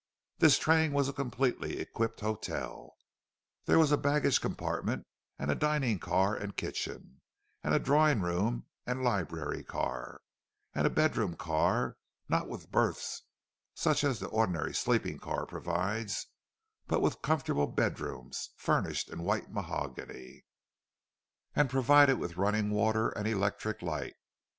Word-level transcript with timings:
This 0.39 0.57
train 0.57 0.93
was 0.93 1.07
a 1.07 1.13
completely 1.13 1.77
equipped 1.77 2.21
hotel. 2.21 2.95
There 3.65 3.77
was 3.77 3.91
a 3.91 3.97
baggage 4.01 4.41
compartment 4.41 5.05
and 5.37 5.51
a 5.51 5.53
dining 5.53 5.99
car 5.99 6.35
and 6.35 6.57
kitchen; 6.57 7.21
and 7.63 7.75
a 7.75 7.77
drawing 7.77 8.21
room 8.21 8.65
and 8.87 9.03
library 9.03 9.63
car; 9.63 10.21
and 10.73 10.87
a 10.87 10.89
bedroom 10.89 11.35
car—not 11.35 12.49
with 12.49 12.71
berths, 12.71 13.21
such 13.75 14.03
as 14.03 14.19
the 14.19 14.29
ordinary 14.29 14.73
sleeping 14.73 15.19
car 15.19 15.45
provides, 15.45 16.25
but 16.87 17.03
with 17.03 17.21
comfortable 17.21 17.67
bedrooms, 17.67 18.49
furnished 18.57 19.07
in 19.07 19.21
white 19.21 19.51
mahogany, 19.51 20.45
and 21.55 21.69
provided 21.69 22.17
with 22.17 22.37
running 22.37 22.71
water 22.71 23.09
and 23.09 23.27
electric 23.27 23.83
light. 23.83 24.15